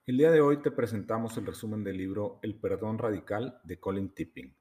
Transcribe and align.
El 0.07 0.17
día 0.17 0.29
de 0.29 0.39
hoy 0.39 0.61
te 0.61 0.69
presentamos 0.69 1.35
el 1.37 1.47
resumen 1.47 1.83
del 1.83 1.97
libro 1.97 2.37
El 2.43 2.53
perdón 2.59 2.99
radical 2.99 3.59
de 3.63 3.79
Colin 3.79 4.13
Tipping. 4.13 4.55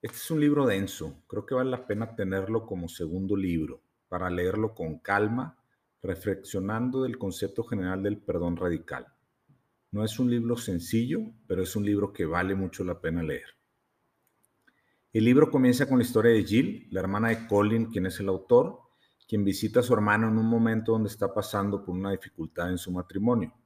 Este 0.00 0.16
es 0.16 0.30
un 0.30 0.40
libro 0.40 0.64
denso, 0.64 1.22
creo 1.26 1.44
que 1.44 1.54
vale 1.54 1.68
la 1.68 1.86
pena 1.86 2.16
tenerlo 2.16 2.64
como 2.64 2.88
segundo 2.88 3.36
libro 3.36 3.82
para 4.08 4.30
leerlo 4.30 4.74
con 4.74 5.00
calma, 5.00 5.62
reflexionando 6.02 7.02
del 7.02 7.18
concepto 7.18 7.62
general 7.62 8.02
del 8.02 8.22
perdón 8.22 8.56
radical. 8.56 9.06
No 9.90 10.02
es 10.02 10.18
un 10.18 10.30
libro 10.30 10.56
sencillo, 10.56 11.20
pero 11.46 11.62
es 11.62 11.76
un 11.76 11.84
libro 11.84 12.14
que 12.14 12.24
vale 12.24 12.54
mucho 12.54 12.82
la 12.82 13.02
pena 13.02 13.22
leer. 13.22 13.58
El 15.12 15.26
libro 15.26 15.50
comienza 15.50 15.86
con 15.86 15.98
la 15.98 16.04
historia 16.04 16.32
de 16.32 16.42
Jill, 16.42 16.88
la 16.90 17.00
hermana 17.00 17.28
de 17.28 17.46
Colin, 17.46 17.90
quien 17.90 18.06
es 18.06 18.18
el 18.18 18.30
autor, 18.30 18.80
quien 19.28 19.44
visita 19.44 19.80
a 19.80 19.82
su 19.82 19.92
hermano 19.92 20.28
en 20.28 20.38
un 20.38 20.46
momento 20.46 20.92
donde 20.92 21.10
está 21.10 21.34
pasando 21.34 21.84
por 21.84 21.94
una 21.94 22.12
dificultad 22.12 22.70
en 22.70 22.78
su 22.78 22.90
matrimonio. 22.90 23.59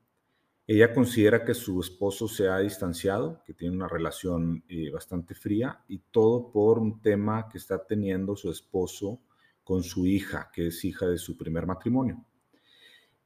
Ella 0.66 0.94
considera 0.94 1.44
que 1.44 1.52
su 1.52 1.78
esposo 1.78 2.26
se 2.26 2.48
ha 2.48 2.58
distanciado, 2.58 3.42
que 3.44 3.52
tiene 3.52 3.76
una 3.76 3.86
relación 3.86 4.64
eh, 4.66 4.90
bastante 4.90 5.34
fría 5.34 5.84
y 5.88 5.98
todo 6.10 6.50
por 6.50 6.78
un 6.78 7.02
tema 7.02 7.50
que 7.50 7.58
está 7.58 7.84
teniendo 7.84 8.34
su 8.34 8.50
esposo 8.50 9.20
con 9.62 9.82
su 9.82 10.06
hija, 10.06 10.50
que 10.54 10.68
es 10.68 10.82
hija 10.86 11.06
de 11.06 11.18
su 11.18 11.36
primer 11.36 11.66
matrimonio. 11.66 12.24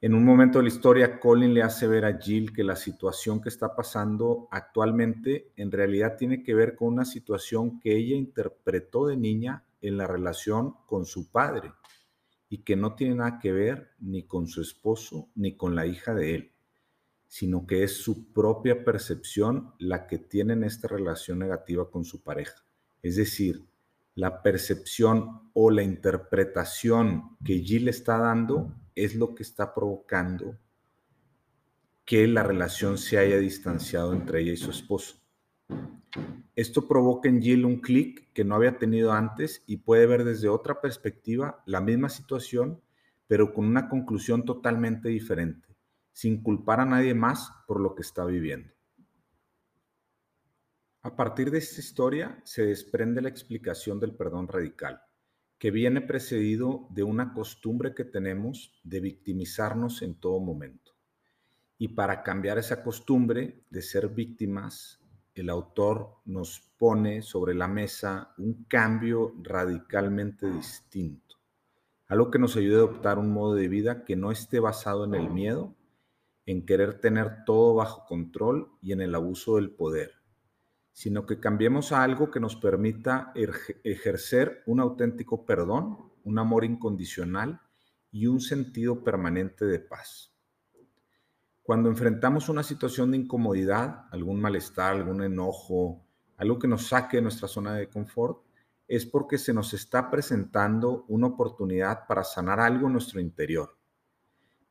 En 0.00 0.14
un 0.14 0.24
momento 0.24 0.58
de 0.58 0.64
la 0.64 0.68
historia, 0.68 1.20
Colin 1.20 1.54
le 1.54 1.62
hace 1.62 1.86
ver 1.86 2.06
a 2.06 2.18
Jill 2.18 2.52
que 2.52 2.64
la 2.64 2.74
situación 2.74 3.40
que 3.40 3.50
está 3.50 3.74
pasando 3.76 4.48
actualmente 4.50 5.52
en 5.54 5.70
realidad 5.70 6.16
tiene 6.16 6.42
que 6.42 6.56
ver 6.56 6.74
con 6.74 6.88
una 6.88 7.04
situación 7.04 7.78
que 7.78 7.96
ella 7.96 8.16
interpretó 8.16 9.06
de 9.06 9.16
niña 9.16 9.64
en 9.80 9.96
la 9.96 10.08
relación 10.08 10.74
con 10.86 11.06
su 11.06 11.30
padre 11.30 11.72
y 12.48 12.58
que 12.62 12.74
no 12.74 12.96
tiene 12.96 13.14
nada 13.14 13.38
que 13.38 13.52
ver 13.52 13.90
ni 14.00 14.24
con 14.24 14.48
su 14.48 14.60
esposo 14.60 15.28
ni 15.36 15.56
con 15.56 15.76
la 15.76 15.86
hija 15.86 16.14
de 16.14 16.34
él 16.34 16.52
sino 17.28 17.66
que 17.66 17.84
es 17.84 17.98
su 17.98 18.32
propia 18.32 18.84
percepción 18.84 19.74
la 19.78 20.06
que 20.06 20.18
tiene 20.18 20.54
en 20.54 20.64
esta 20.64 20.88
relación 20.88 21.38
negativa 21.38 21.90
con 21.90 22.04
su 22.04 22.22
pareja. 22.22 22.64
Es 23.02 23.16
decir, 23.16 23.66
la 24.14 24.42
percepción 24.42 25.50
o 25.52 25.70
la 25.70 25.82
interpretación 25.82 27.36
que 27.44 27.58
Jill 27.58 27.88
está 27.88 28.18
dando 28.18 28.74
es 28.94 29.14
lo 29.14 29.34
que 29.34 29.42
está 29.42 29.74
provocando 29.74 30.58
que 32.04 32.26
la 32.26 32.42
relación 32.42 32.96
se 32.96 33.18
haya 33.18 33.38
distanciado 33.38 34.14
entre 34.14 34.40
ella 34.40 34.52
y 34.52 34.56
su 34.56 34.70
esposo. 34.70 35.20
Esto 36.56 36.88
provoca 36.88 37.28
en 37.28 37.42
Jill 37.42 37.66
un 37.66 37.80
clic 37.80 38.32
que 38.32 38.42
no 38.42 38.54
había 38.54 38.78
tenido 38.78 39.12
antes 39.12 39.62
y 39.66 39.76
puede 39.76 40.06
ver 40.06 40.24
desde 40.24 40.48
otra 40.48 40.80
perspectiva 40.80 41.62
la 41.66 41.82
misma 41.82 42.08
situación, 42.08 42.80
pero 43.26 43.52
con 43.52 43.66
una 43.66 43.90
conclusión 43.90 44.46
totalmente 44.46 45.10
diferente 45.10 45.67
sin 46.18 46.42
culpar 46.42 46.80
a 46.80 46.84
nadie 46.84 47.14
más 47.14 47.52
por 47.68 47.78
lo 47.78 47.94
que 47.94 48.02
está 48.02 48.24
viviendo. 48.24 48.72
A 51.02 51.14
partir 51.14 51.52
de 51.52 51.58
esta 51.58 51.80
historia 51.80 52.42
se 52.42 52.66
desprende 52.66 53.22
la 53.22 53.28
explicación 53.28 54.00
del 54.00 54.16
perdón 54.16 54.48
radical, 54.48 55.00
que 55.58 55.70
viene 55.70 56.00
precedido 56.00 56.88
de 56.90 57.04
una 57.04 57.32
costumbre 57.32 57.94
que 57.94 58.02
tenemos 58.04 58.80
de 58.82 58.98
victimizarnos 58.98 60.02
en 60.02 60.18
todo 60.18 60.40
momento. 60.40 60.90
Y 61.78 61.86
para 61.86 62.24
cambiar 62.24 62.58
esa 62.58 62.82
costumbre 62.82 63.62
de 63.70 63.80
ser 63.80 64.08
víctimas, 64.08 64.98
el 65.36 65.48
autor 65.48 66.16
nos 66.24 66.58
pone 66.78 67.22
sobre 67.22 67.54
la 67.54 67.68
mesa 67.68 68.34
un 68.38 68.64
cambio 68.64 69.34
radicalmente 69.40 70.50
distinto, 70.50 71.36
algo 72.08 72.28
que 72.28 72.40
nos 72.40 72.56
ayude 72.56 72.74
a 72.74 72.78
adoptar 72.78 73.20
un 73.20 73.32
modo 73.32 73.54
de 73.54 73.68
vida 73.68 74.04
que 74.04 74.16
no 74.16 74.32
esté 74.32 74.58
basado 74.58 75.04
en 75.04 75.14
el 75.14 75.30
miedo, 75.30 75.76
en 76.48 76.64
querer 76.64 76.98
tener 76.98 77.44
todo 77.44 77.74
bajo 77.74 78.06
control 78.06 78.72
y 78.80 78.92
en 78.92 79.02
el 79.02 79.14
abuso 79.14 79.56
del 79.56 79.70
poder, 79.70 80.12
sino 80.92 81.26
que 81.26 81.40
cambiemos 81.40 81.92
a 81.92 82.02
algo 82.02 82.30
que 82.30 82.40
nos 82.40 82.56
permita 82.56 83.34
ejercer 83.84 84.62
un 84.64 84.80
auténtico 84.80 85.44
perdón, 85.44 86.10
un 86.24 86.38
amor 86.38 86.64
incondicional 86.64 87.60
y 88.10 88.28
un 88.28 88.40
sentido 88.40 89.04
permanente 89.04 89.66
de 89.66 89.78
paz. 89.78 90.32
Cuando 91.62 91.90
enfrentamos 91.90 92.48
una 92.48 92.62
situación 92.62 93.10
de 93.10 93.18
incomodidad, 93.18 94.06
algún 94.10 94.40
malestar, 94.40 94.96
algún 94.96 95.22
enojo, 95.22 96.06
algo 96.38 96.58
que 96.58 96.66
nos 96.66 96.86
saque 96.86 97.18
de 97.18 97.24
nuestra 97.24 97.46
zona 97.46 97.74
de 97.74 97.90
confort, 97.90 98.42
es 98.86 99.04
porque 99.04 99.36
se 99.36 99.52
nos 99.52 99.74
está 99.74 100.10
presentando 100.10 101.04
una 101.08 101.26
oportunidad 101.26 102.06
para 102.06 102.24
sanar 102.24 102.58
algo 102.58 102.86
en 102.86 102.94
nuestro 102.94 103.20
interior 103.20 103.77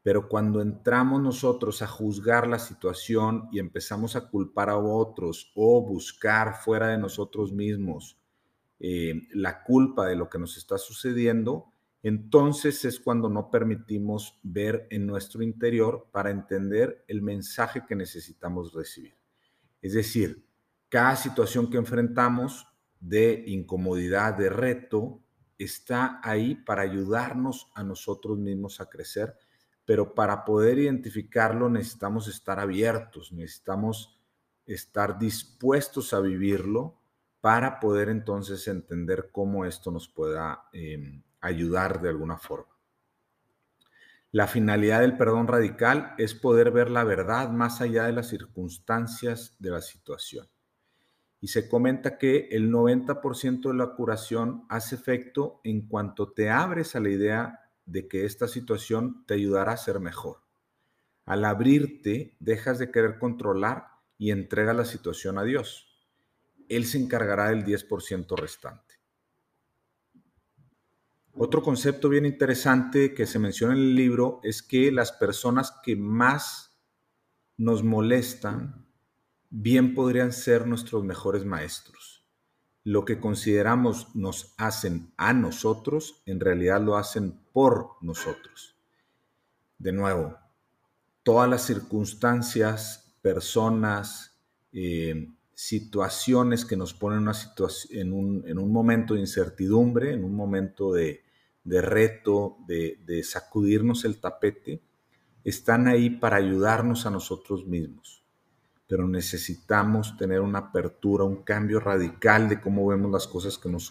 pero 0.04 0.30
cuando 0.30 0.62
entramos 0.62 1.22
nosotros 1.22 1.82
a 1.82 1.88
juzgar 1.88 2.48
la 2.48 2.60
situación 2.60 3.50
y 3.52 3.60
empezamos 3.60 4.16
a 4.16 4.30
culpar 4.30 4.70
a 4.70 4.78
otros 4.78 5.52
o 5.56 5.86
buscar 5.86 6.56
fuera 6.56 6.88
de 6.88 6.98
nosotros 6.98 7.52
mismos 7.52 8.18
eh, 8.80 9.28
la 9.32 9.64
culpa 9.64 10.08
de 10.08 10.16
lo 10.16 10.30
que 10.30 10.38
nos 10.38 10.56
está 10.56 10.78
sucediendo, 10.78 11.74
entonces 12.04 12.86
es 12.86 13.00
cuando 13.00 13.28
no 13.28 13.50
permitimos 13.50 14.40
ver 14.44 14.88
en 14.92 15.08
nuestro 15.08 15.44
interior 15.44 16.08
para 16.12 16.30
entender 16.30 17.04
el 17.08 17.22
mensaje 17.22 17.84
que 17.88 17.96
necesitamos 17.96 18.74
recibir. 18.74 19.18
Es 19.82 19.94
decir, 19.94 20.48
cada 20.90 21.16
situación 21.16 21.70
que 21.70 21.78
enfrentamos 21.78 22.68
de 23.00 23.44
incomodidad, 23.48 24.38
de 24.38 24.50
reto, 24.50 25.22
está 25.58 26.22
ahí 26.24 26.56
para 26.56 26.84
ayudarnos 26.84 27.72
a 27.74 27.84
nosotros 27.84 28.38
mismos 28.38 28.80
a 28.80 28.90
crecer 28.90 29.36
pero 29.88 30.14
para 30.14 30.44
poder 30.44 30.80
identificarlo 30.80 31.70
necesitamos 31.70 32.28
estar 32.28 32.60
abiertos, 32.60 33.32
necesitamos 33.32 34.20
estar 34.66 35.18
dispuestos 35.18 36.14
a 36.14 36.20
vivirlo 36.20 37.00
para 37.40 37.80
poder 37.80 38.10
entonces 38.10 38.68
entender 38.68 39.30
cómo 39.32 39.64
esto 39.64 39.90
nos 39.90 40.10
pueda 40.10 40.66
em, 40.74 41.24
ayudar 41.40 42.02
de 42.02 42.10
alguna 42.10 42.38
forma. 42.38 42.76
La 44.34 44.48
finalidad 44.48 45.00
del 45.00 45.16
perdón 45.16 45.48
radical 45.48 46.16
es 46.18 46.36
poder 46.36 46.72
ver 46.72 46.92
la 46.92 47.06
verdad 47.06 47.50
más 47.50 47.80
allá 47.80 48.08
de 48.08 48.12
las 48.12 48.28
circunstancias 48.28 49.56
de 49.58 49.70
la 49.70 49.80
situación. 49.80 50.50
Y 51.40 51.48
se 51.48 51.70
comenta 51.70 52.18
que 52.18 52.50
el 52.52 52.70
90% 52.70 53.70
de 53.70 53.78
la 53.78 53.96
curación 53.96 54.66
hace 54.68 54.96
efecto 54.96 55.62
en 55.64 55.88
cuanto 55.88 56.34
te 56.34 56.50
abres 56.50 56.94
a 56.98 57.00
la 57.00 57.10
idea 57.10 57.67
de 57.88 58.08
que 58.08 58.26
esta 58.26 58.48
situación 58.48 59.26
te 59.26 59.34
ayudará 59.34 59.72
a 59.72 59.78
ser 59.78 60.00
mejor. 60.00 60.42
Al 61.26 61.46
abrirte, 61.46 62.36
dejas 62.40 62.78
de 62.78 62.92
querer 62.92 63.18
controlar 63.18 63.88
y 64.18 64.32
entrega 64.32 64.74
la 64.74 64.86
situación 64.86 65.40
a 65.40 65.44
Dios. 65.44 65.88
Él 66.70 66.86
se 66.86 67.00
encargará 67.00 67.50
del 67.50 67.66
10% 67.66 68.38
restante. 68.38 68.96
Otro 71.34 71.62
concepto 71.62 72.10
bien 72.10 72.26
interesante 72.26 73.14
que 73.14 73.26
se 73.26 73.40
menciona 73.40 73.74
en 73.74 73.80
el 73.80 73.96
libro 73.96 74.40
es 74.44 74.62
que 74.62 74.92
las 74.92 75.12
personas 75.12 75.72
que 75.84 75.96
más 75.96 76.78
nos 77.58 77.84
molestan 77.84 78.88
bien 79.50 79.94
podrían 79.94 80.34
ser 80.34 80.68
nuestros 80.68 81.04
mejores 81.04 81.46
maestros 81.46 82.17
lo 82.88 83.04
que 83.04 83.20
consideramos 83.20 84.16
nos 84.16 84.54
hacen 84.56 85.12
a 85.18 85.34
nosotros, 85.34 86.22
en 86.26 86.40
realidad 86.40 86.82
lo 86.82 86.96
hacen 86.96 87.38
por 87.52 87.90
nosotros. 88.00 88.78
De 89.78 89.92
nuevo, 89.92 90.38
todas 91.22 91.50
las 91.50 91.66
circunstancias, 91.66 93.14
personas, 93.22 94.40
eh, 94.72 95.28
situaciones 95.54 96.64
que 96.64 96.78
nos 96.78 96.94
ponen 96.94 97.20
una 97.20 97.34
en, 97.90 98.14
un, 98.14 98.46
en, 98.48 98.58
un, 98.58 98.72
momento 98.72 99.16
de 99.16 99.20
incertidumbre, 99.20 100.14
en 100.14 100.24
un 100.24 100.34
momento 100.34 100.94
de, 100.94 101.24
reto, 101.66 102.56
de, 102.70 103.02
de 103.06 103.22
sacudirnos 103.22 104.06
el 104.06 104.22
tapete, 104.22 104.82
están 105.44 105.90
ahí 105.90 106.10
para 106.10 106.38
ayudarnos 106.38 107.06
a 107.06 107.10
nosotros 107.10 107.68
mismos. 107.68 108.24
Pero 108.88 109.08
necesitamos 109.08 110.16
tener 110.18 110.42
una 110.42 110.60
apertura, 110.60 111.26
un 111.26 111.44
cambio 111.44 111.80
radical 111.80 112.48
de 112.48 112.62
cómo 112.62 112.88
vemos 112.88 113.12
las 113.12 113.28
cosas 113.28 113.58
que 113.58 113.70
nos, 113.70 113.90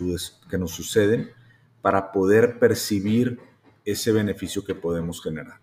que 0.50 0.58
nos 0.58 0.70
suceden 0.70 1.31
para 1.82 2.12
poder 2.12 2.58
percibir 2.58 3.38
ese 3.84 4.10
beneficio 4.12 4.64
que 4.64 4.75
podemos 4.75 5.22
generar. 5.22 5.60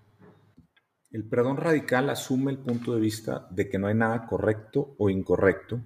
El 1.12 1.26
perdón 1.26 1.58
radical 1.58 2.10
asume 2.10 2.52
el 2.52 2.58
punto 2.58 2.96
de 2.96 3.02
vista 3.02 3.48
de 3.52 3.70
que 3.70 3.78
no 3.78 3.88
hay 3.88 3.96
nada 3.96 4.26
correcto 4.26 4.96
o 4.98 5.10
incorrecto 5.10 5.82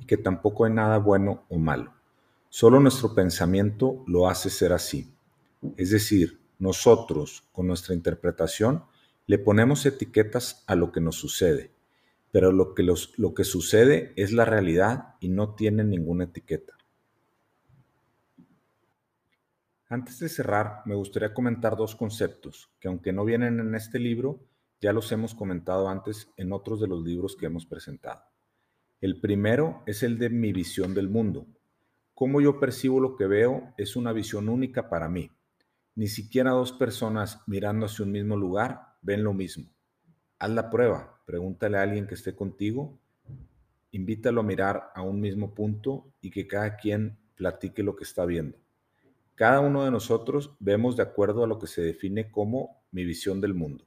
y 0.00 0.06
que 0.06 0.16
tampoco 0.16 0.64
hay 0.64 0.72
nada 0.72 0.98
bueno 0.98 1.44
o 1.48 1.58
malo. 1.58 1.92
Solo 2.48 2.80
nuestro 2.80 3.14
pensamiento 3.14 4.04
lo 4.06 4.28
hace 4.28 4.48
ser 4.48 4.72
así. 4.72 5.12
Es 5.76 5.90
decir, 5.90 6.40
nosotros, 6.58 7.44
con 7.52 7.66
nuestra 7.66 7.94
interpretación, 7.94 8.84
le 9.26 9.38
ponemos 9.38 9.84
etiquetas 9.86 10.64
a 10.66 10.74
lo 10.74 10.92
que 10.92 11.00
nos 11.00 11.16
sucede, 11.16 11.73
pero 12.34 12.50
lo 12.50 12.74
que, 12.74 12.82
lo 12.82 13.32
que 13.32 13.44
sucede 13.44 14.12
es 14.16 14.32
la 14.32 14.44
realidad 14.44 15.14
y 15.20 15.28
no 15.28 15.54
tiene 15.54 15.84
ninguna 15.84 16.24
etiqueta. 16.24 16.76
Antes 19.88 20.18
de 20.18 20.28
cerrar, 20.28 20.82
me 20.84 20.96
gustaría 20.96 21.32
comentar 21.32 21.76
dos 21.76 21.94
conceptos 21.94 22.72
que 22.80 22.88
aunque 22.88 23.12
no 23.12 23.24
vienen 23.24 23.60
en 23.60 23.76
este 23.76 24.00
libro, 24.00 24.40
ya 24.80 24.92
los 24.92 25.12
hemos 25.12 25.32
comentado 25.32 25.88
antes 25.88 26.28
en 26.36 26.52
otros 26.52 26.80
de 26.80 26.88
los 26.88 27.04
libros 27.04 27.36
que 27.36 27.46
hemos 27.46 27.66
presentado. 27.66 28.24
El 29.00 29.20
primero 29.20 29.84
es 29.86 30.02
el 30.02 30.18
de 30.18 30.28
mi 30.28 30.52
visión 30.52 30.92
del 30.92 31.08
mundo. 31.08 31.46
Cómo 32.14 32.40
yo 32.40 32.58
percibo 32.58 32.98
lo 32.98 33.14
que 33.14 33.28
veo 33.28 33.72
es 33.78 33.94
una 33.94 34.12
visión 34.12 34.48
única 34.48 34.88
para 34.88 35.08
mí. 35.08 35.30
Ni 35.94 36.08
siquiera 36.08 36.50
dos 36.50 36.72
personas 36.72 37.44
mirando 37.46 37.86
hacia 37.86 38.04
un 38.04 38.10
mismo 38.10 38.36
lugar 38.36 38.96
ven 39.02 39.22
lo 39.22 39.32
mismo. 39.34 39.73
Haz 40.44 40.50
la 40.50 40.68
prueba, 40.68 41.22
pregúntale 41.24 41.78
a 41.78 41.80
alguien 41.80 42.06
que 42.06 42.12
esté 42.12 42.34
contigo, 42.36 42.98
invítalo 43.92 44.42
a 44.42 44.44
mirar 44.44 44.92
a 44.94 45.00
un 45.00 45.18
mismo 45.18 45.54
punto 45.54 46.12
y 46.20 46.30
que 46.30 46.46
cada 46.46 46.76
quien 46.76 47.16
platique 47.34 47.82
lo 47.82 47.96
que 47.96 48.04
está 48.04 48.26
viendo. 48.26 48.58
Cada 49.36 49.60
uno 49.60 49.86
de 49.86 49.90
nosotros 49.90 50.54
vemos 50.60 50.98
de 50.98 51.02
acuerdo 51.02 51.44
a 51.44 51.46
lo 51.46 51.58
que 51.58 51.66
se 51.66 51.80
define 51.80 52.30
como 52.30 52.84
mi 52.90 53.06
visión 53.06 53.40
del 53.40 53.54
mundo. 53.54 53.86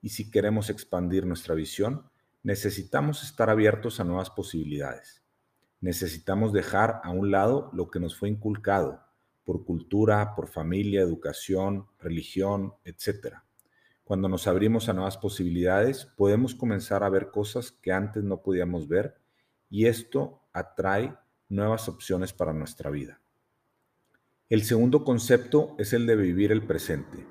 Y 0.00 0.08
si 0.08 0.28
queremos 0.28 0.70
expandir 0.70 1.24
nuestra 1.24 1.54
visión, 1.54 2.10
necesitamos 2.42 3.22
estar 3.22 3.48
abiertos 3.48 4.00
a 4.00 4.04
nuevas 4.04 4.28
posibilidades. 4.28 5.22
Necesitamos 5.80 6.52
dejar 6.52 7.00
a 7.04 7.10
un 7.10 7.30
lado 7.30 7.70
lo 7.74 7.92
que 7.92 8.00
nos 8.00 8.16
fue 8.16 8.28
inculcado 8.28 9.04
por 9.44 9.64
cultura, 9.64 10.34
por 10.34 10.48
familia, 10.48 11.00
educación, 11.00 11.86
religión, 12.00 12.74
etc. 12.84 13.36
Cuando 14.12 14.28
nos 14.28 14.46
abrimos 14.46 14.90
a 14.90 14.92
nuevas 14.92 15.16
posibilidades, 15.16 16.04
podemos 16.04 16.54
comenzar 16.54 17.02
a 17.02 17.08
ver 17.08 17.30
cosas 17.30 17.72
que 17.72 17.92
antes 17.92 18.22
no 18.22 18.42
podíamos 18.42 18.86
ver 18.86 19.16
y 19.70 19.86
esto 19.86 20.42
atrae 20.52 21.16
nuevas 21.48 21.88
opciones 21.88 22.34
para 22.34 22.52
nuestra 22.52 22.90
vida. 22.90 23.22
El 24.50 24.64
segundo 24.64 25.02
concepto 25.02 25.74
es 25.78 25.94
el 25.94 26.06
de 26.06 26.16
vivir 26.16 26.52
el 26.52 26.66
presente. 26.66 27.26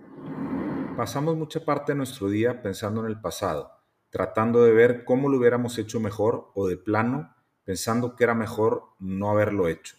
Pasamos 0.97 1.37
mucha 1.37 1.63
parte 1.63 1.91
de 1.91 1.97
nuestro 1.97 2.29
día 2.29 2.63
pensando 2.63 3.01
en 3.01 3.11
el 3.11 3.21
pasado, 3.21 3.73
tratando 4.09 4.63
de 4.63 4.71
ver 4.71 5.05
cómo 5.05 5.29
lo 5.29 5.37
hubiéramos 5.37 5.77
hecho 5.77 5.99
mejor 5.99 6.49
o 6.55 6.67
de 6.67 6.77
plano 6.77 7.35
pensando 7.63 8.15
que 8.15 8.23
era 8.23 8.33
mejor 8.33 8.85
no 8.97 9.29
haberlo 9.29 9.67
hecho. 9.67 9.97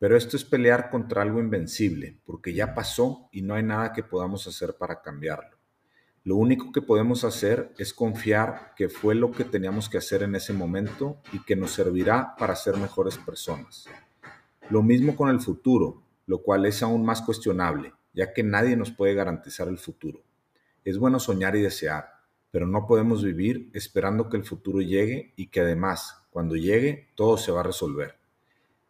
Pero 0.00 0.16
esto 0.16 0.36
es 0.36 0.44
pelear 0.44 0.90
contra 0.90 1.22
algo 1.22 1.38
invencible, 1.38 2.18
porque 2.26 2.52
ya 2.54 2.74
pasó 2.74 3.28
y 3.30 3.42
no 3.42 3.54
hay 3.54 3.62
nada 3.62 3.92
que 3.92 4.02
podamos 4.02 4.48
hacer 4.48 4.76
para 4.76 5.00
cambiarlo. 5.00 5.57
Lo 6.28 6.36
único 6.36 6.72
que 6.72 6.82
podemos 6.82 7.24
hacer 7.24 7.72
es 7.78 7.94
confiar 7.94 8.74
que 8.76 8.90
fue 8.90 9.14
lo 9.14 9.30
que 9.32 9.44
teníamos 9.44 9.88
que 9.88 9.96
hacer 9.96 10.22
en 10.22 10.34
ese 10.34 10.52
momento 10.52 11.16
y 11.32 11.42
que 11.42 11.56
nos 11.56 11.70
servirá 11.70 12.36
para 12.36 12.54
ser 12.54 12.76
mejores 12.76 13.16
personas. 13.16 13.86
Lo 14.68 14.82
mismo 14.82 15.16
con 15.16 15.30
el 15.30 15.40
futuro, 15.40 16.02
lo 16.26 16.42
cual 16.42 16.66
es 16.66 16.82
aún 16.82 17.02
más 17.02 17.22
cuestionable, 17.22 17.94
ya 18.12 18.34
que 18.34 18.42
nadie 18.42 18.76
nos 18.76 18.90
puede 18.90 19.14
garantizar 19.14 19.68
el 19.68 19.78
futuro. 19.78 20.22
Es 20.84 20.98
bueno 20.98 21.18
soñar 21.18 21.56
y 21.56 21.62
desear, 21.62 22.10
pero 22.50 22.66
no 22.66 22.86
podemos 22.86 23.24
vivir 23.24 23.70
esperando 23.72 24.28
que 24.28 24.36
el 24.36 24.44
futuro 24.44 24.82
llegue 24.82 25.32
y 25.34 25.46
que 25.46 25.62
además, 25.62 26.26
cuando 26.28 26.56
llegue, 26.56 27.08
todo 27.14 27.38
se 27.38 27.52
va 27.52 27.60
a 27.60 27.62
resolver. 27.62 28.18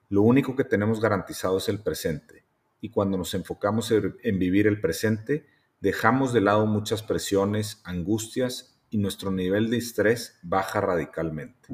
Lo 0.08 0.22
único 0.22 0.56
que 0.56 0.64
tenemos 0.64 1.00
garantizado 1.00 1.58
es 1.58 1.68
el 1.68 1.84
presente, 1.84 2.42
y 2.80 2.90
cuando 2.90 3.16
nos 3.16 3.32
enfocamos 3.34 3.92
en 3.92 4.38
vivir 4.40 4.66
el 4.66 4.80
presente, 4.80 5.46
dejamos 5.80 6.32
de 6.32 6.40
lado 6.40 6.66
muchas 6.66 7.02
presiones, 7.02 7.80
angustias 7.84 8.80
y 8.90 8.98
nuestro 8.98 9.30
nivel 9.30 9.70
de 9.70 9.78
estrés 9.78 10.38
baja 10.42 10.80
radicalmente. 10.80 11.68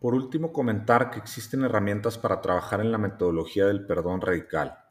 Por 0.00 0.14
último, 0.14 0.52
comentar 0.52 1.10
que 1.10 1.18
existen 1.18 1.62
herramientas 1.62 2.18
para 2.18 2.40
trabajar 2.40 2.80
en 2.80 2.90
la 2.90 2.98
metodología 2.98 3.66
del 3.66 3.86
perdón 3.86 4.20
radical 4.20 4.82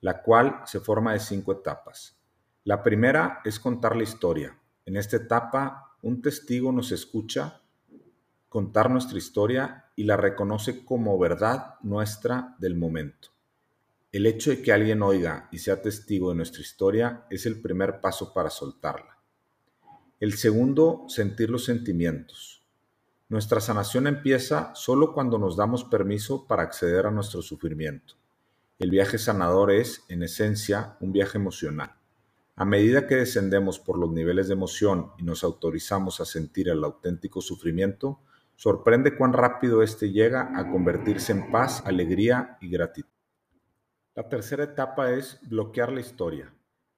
la 0.00 0.22
cual 0.22 0.62
se 0.66 0.80
forma 0.80 1.12
de 1.12 1.20
cinco 1.20 1.52
etapas. 1.52 2.16
La 2.64 2.82
primera 2.82 3.40
es 3.44 3.58
contar 3.58 3.96
la 3.96 4.02
historia. 4.02 4.56
En 4.84 4.96
esta 4.96 5.16
etapa, 5.16 5.96
un 6.02 6.22
testigo 6.22 6.72
nos 6.72 6.92
escucha 6.92 7.62
contar 8.48 8.90
nuestra 8.90 9.18
historia 9.18 9.90
y 9.96 10.04
la 10.04 10.16
reconoce 10.16 10.84
como 10.84 11.18
verdad 11.18 11.74
nuestra 11.82 12.54
del 12.58 12.76
momento. 12.76 13.30
El 14.12 14.26
hecho 14.26 14.50
de 14.50 14.62
que 14.62 14.72
alguien 14.72 15.02
oiga 15.02 15.48
y 15.50 15.58
sea 15.58 15.82
testigo 15.82 16.30
de 16.30 16.36
nuestra 16.36 16.62
historia 16.62 17.26
es 17.28 17.44
el 17.44 17.60
primer 17.60 18.00
paso 18.00 18.32
para 18.32 18.50
soltarla. 18.50 19.18
El 20.20 20.34
segundo, 20.34 21.04
sentir 21.08 21.50
los 21.50 21.64
sentimientos. 21.64 22.64
Nuestra 23.28 23.60
sanación 23.60 24.06
empieza 24.06 24.72
solo 24.74 25.12
cuando 25.12 25.38
nos 25.38 25.56
damos 25.56 25.84
permiso 25.84 26.46
para 26.46 26.62
acceder 26.62 27.06
a 27.06 27.10
nuestro 27.10 27.42
sufrimiento. 27.42 28.14
El 28.78 28.90
viaje 28.90 29.18
sanador 29.18 29.72
es, 29.72 30.04
en 30.08 30.22
esencia, 30.22 30.96
un 31.00 31.12
viaje 31.12 31.38
emocional. 31.38 31.96
A 32.54 32.64
medida 32.64 33.06
que 33.06 33.16
descendemos 33.16 33.80
por 33.80 33.98
los 33.98 34.12
niveles 34.12 34.46
de 34.46 34.54
emoción 34.54 35.10
y 35.18 35.24
nos 35.24 35.42
autorizamos 35.42 36.20
a 36.20 36.24
sentir 36.24 36.68
el 36.68 36.84
auténtico 36.84 37.40
sufrimiento, 37.40 38.20
sorprende 38.54 39.16
cuán 39.16 39.32
rápido 39.32 39.82
éste 39.82 40.12
llega 40.12 40.58
a 40.58 40.70
convertirse 40.70 41.32
en 41.32 41.50
paz, 41.50 41.82
alegría 41.84 42.56
y 42.60 42.70
gratitud. 42.70 43.15
La 44.16 44.30
tercera 44.30 44.64
etapa 44.64 45.12
es 45.12 45.38
bloquear 45.42 45.92
la 45.92 46.00
historia. 46.00 46.50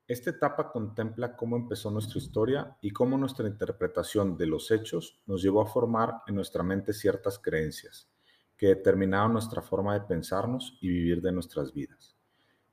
Esta 0.06 0.30
etapa 0.30 0.70
contempla 0.70 1.34
cómo 1.34 1.56
empezó 1.56 1.90
nuestra 1.90 2.20
historia 2.20 2.78
y 2.80 2.92
cómo 2.92 3.18
nuestra 3.18 3.48
interpretación 3.48 4.38
de 4.38 4.46
los 4.46 4.70
hechos 4.70 5.20
nos 5.26 5.42
llevó 5.42 5.62
a 5.62 5.66
formar 5.66 6.22
en 6.28 6.36
nuestra 6.36 6.62
mente 6.62 6.92
ciertas 6.92 7.40
creencias 7.40 8.08
que 8.56 8.68
determinaron 8.68 9.32
nuestra 9.32 9.62
forma 9.62 9.94
de 9.94 10.06
pensarnos 10.06 10.78
y 10.80 10.90
vivir 10.90 11.20
de 11.20 11.32
nuestras 11.32 11.74
vidas. 11.74 12.16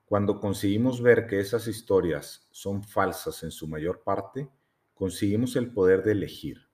Cuando 0.06 0.40
conseguimos 0.40 1.02
ver 1.02 1.26
que 1.26 1.40
esas 1.40 1.68
historias 1.68 2.48
son 2.52 2.84
falsas 2.84 3.42
en 3.42 3.50
su 3.50 3.68
mayor 3.68 4.04
parte, 4.04 4.48
conseguimos 4.94 5.56
el 5.56 5.74
poder 5.74 6.04
de 6.04 6.12
elegir. 6.12 6.70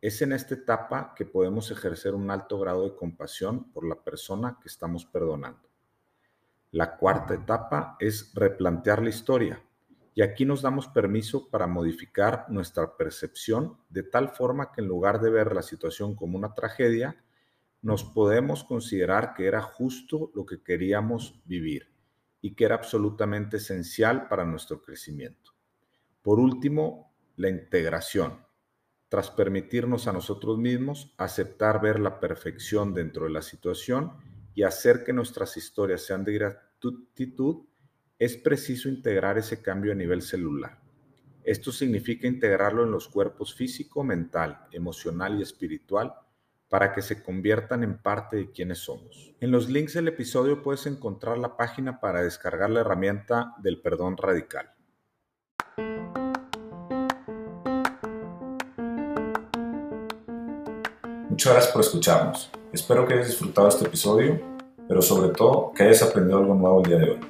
Es 0.00 0.22
en 0.22 0.32
esta 0.32 0.54
etapa 0.54 1.14
que 1.16 1.26
podemos 1.26 1.72
ejercer 1.72 2.14
un 2.14 2.30
alto 2.30 2.60
grado 2.60 2.84
de 2.84 2.94
compasión 2.94 3.72
por 3.72 3.84
la 3.84 4.04
persona 4.04 4.56
que 4.62 4.68
estamos 4.68 5.04
perdonando. 5.04 5.67
La 6.70 6.96
cuarta 6.96 7.34
etapa 7.34 7.96
es 7.98 8.32
replantear 8.34 9.02
la 9.02 9.08
historia. 9.08 9.62
Y 10.14 10.22
aquí 10.22 10.44
nos 10.44 10.62
damos 10.62 10.88
permiso 10.88 11.48
para 11.48 11.66
modificar 11.66 12.46
nuestra 12.48 12.96
percepción 12.96 13.78
de 13.88 14.02
tal 14.02 14.30
forma 14.30 14.72
que 14.72 14.80
en 14.80 14.88
lugar 14.88 15.20
de 15.20 15.30
ver 15.30 15.54
la 15.54 15.62
situación 15.62 16.14
como 16.14 16.36
una 16.36 16.54
tragedia, 16.54 17.24
nos 17.80 18.04
podemos 18.04 18.64
considerar 18.64 19.34
que 19.34 19.46
era 19.46 19.62
justo 19.62 20.30
lo 20.34 20.44
que 20.44 20.62
queríamos 20.62 21.40
vivir 21.44 21.92
y 22.40 22.54
que 22.54 22.64
era 22.64 22.74
absolutamente 22.74 23.58
esencial 23.58 24.28
para 24.28 24.44
nuestro 24.44 24.82
crecimiento. 24.82 25.52
Por 26.22 26.40
último, 26.40 27.14
la 27.36 27.48
integración. 27.48 28.44
Tras 29.08 29.30
permitirnos 29.30 30.06
a 30.06 30.12
nosotros 30.12 30.58
mismos 30.58 31.14
aceptar 31.16 31.80
ver 31.80 31.98
la 31.98 32.20
perfección 32.20 32.92
dentro 32.92 33.24
de 33.24 33.30
la 33.30 33.42
situación 33.42 34.12
y 34.58 34.64
hacer 34.64 35.04
que 35.04 35.12
nuestras 35.12 35.56
historias 35.56 36.04
sean 36.04 36.24
de 36.24 36.32
gratitud, 36.32 37.64
es 38.18 38.36
preciso 38.36 38.88
integrar 38.88 39.38
ese 39.38 39.62
cambio 39.62 39.92
a 39.92 39.94
nivel 39.94 40.20
celular. 40.20 40.80
Esto 41.44 41.70
significa 41.70 42.26
integrarlo 42.26 42.82
en 42.82 42.90
los 42.90 43.06
cuerpos 43.06 43.54
físico, 43.54 44.02
mental, 44.02 44.66
emocional 44.72 45.38
y 45.38 45.42
espiritual 45.42 46.12
para 46.68 46.92
que 46.92 47.02
se 47.02 47.22
conviertan 47.22 47.84
en 47.84 47.98
parte 48.02 48.36
de 48.36 48.50
quienes 48.50 48.78
somos. 48.78 49.32
En 49.38 49.52
los 49.52 49.68
links 49.68 49.94
del 49.94 50.08
episodio 50.08 50.60
puedes 50.60 50.86
encontrar 50.86 51.38
la 51.38 51.56
página 51.56 52.00
para 52.00 52.24
descargar 52.24 52.70
la 52.70 52.80
herramienta 52.80 53.54
del 53.62 53.80
perdón 53.80 54.16
radical. 54.16 54.74
Muchas 61.30 61.52
gracias 61.52 61.72
por 61.72 61.82
escucharnos. 61.82 62.50
Espero 62.72 63.06
que 63.06 63.14
hayas 63.14 63.28
disfrutado 63.28 63.68
este 63.68 63.86
episodio, 63.86 64.38
pero 64.86 65.00
sobre 65.00 65.30
todo 65.30 65.72
que 65.74 65.84
hayas 65.84 66.02
aprendido 66.02 66.38
algo 66.38 66.54
nuevo 66.54 66.82
el 66.82 66.88
día 66.88 66.98
de 66.98 67.10
hoy. 67.12 67.20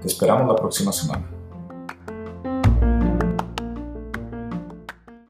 Te 0.00 0.08
esperamos 0.08 0.48
la 0.48 0.56
próxima 0.56 0.92
semana. 0.92 1.28